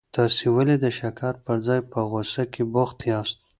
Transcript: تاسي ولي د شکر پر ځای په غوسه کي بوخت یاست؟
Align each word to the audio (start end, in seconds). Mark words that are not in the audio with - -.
تاسي 0.15 0.45
ولي 0.55 0.75
د 0.81 0.85
شکر 0.99 1.33
پر 1.45 1.57
ځای 1.67 1.79
په 1.91 1.99
غوسه 2.09 2.43
کي 2.53 2.63
بوخت 2.73 2.97
یاست؟ 3.11 3.37